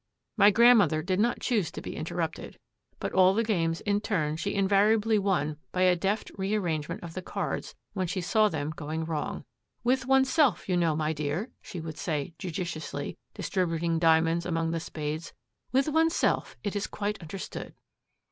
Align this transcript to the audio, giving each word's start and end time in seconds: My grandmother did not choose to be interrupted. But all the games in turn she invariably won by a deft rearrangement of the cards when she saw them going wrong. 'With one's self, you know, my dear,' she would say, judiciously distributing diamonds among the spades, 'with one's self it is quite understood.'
My 0.35 0.49
grandmother 0.49 1.03
did 1.03 1.19
not 1.19 1.41
choose 1.41 1.69
to 1.71 1.79
be 1.79 1.95
interrupted. 1.95 2.57
But 2.99 3.13
all 3.13 3.35
the 3.35 3.43
games 3.43 3.81
in 3.81 4.01
turn 4.01 4.35
she 4.35 4.55
invariably 4.55 5.19
won 5.19 5.57
by 5.71 5.83
a 5.83 5.95
deft 5.95 6.31
rearrangement 6.39 7.03
of 7.03 7.13
the 7.13 7.21
cards 7.21 7.75
when 7.93 8.07
she 8.07 8.19
saw 8.19 8.49
them 8.49 8.71
going 8.71 9.05
wrong. 9.05 9.45
'With 9.83 10.07
one's 10.07 10.31
self, 10.33 10.67
you 10.67 10.75
know, 10.75 10.95
my 10.95 11.13
dear,' 11.13 11.51
she 11.61 11.79
would 11.79 11.99
say, 11.99 12.33
judiciously 12.39 13.19
distributing 13.35 13.99
diamonds 13.99 14.43
among 14.47 14.71
the 14.71 14.79
spades, 14.79 15.33
'with 15.71 15.87
one's 15.87 16.15
self 16.15 16.57
it 16.63 16.75
is 16.75 16.87
quite 16.87 17.21
understood.' 17.21 17.75